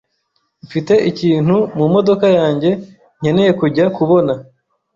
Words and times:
Mfite 0.65 0.93
ikintu 1.09 1.55
mumodoka 1.77 2.27
yanjye 2.39 2.69
nkeneye 3.19 3.51
kujya 3.59 3.85
kubona. 3.95 4.33